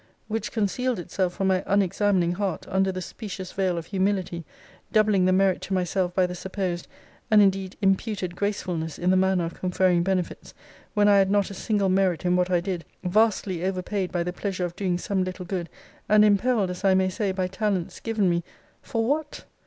[0.27, 4.43] Which concealed itself from my unexamining heart under the specious veil of humility,
[4.91, 6.87] doubling the merit to myself by the supposed,
[7.29, 10.55] and indeed imputed, gracefulness in the manner of conferring benefits,
[10.95, 14.33] when I had not a single merit in what I did, vastly overpaid by the
[14.33, 15.69] pleasure of doing some little good,
[16.09, 18.43] and impelled, as I may say, by talents given me
[18.81, 19.45] for what!